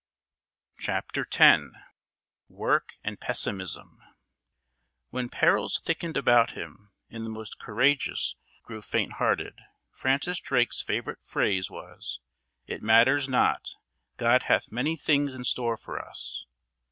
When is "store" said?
15.43-15.77